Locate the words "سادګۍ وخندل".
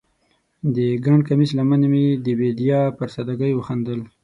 3.15-3.99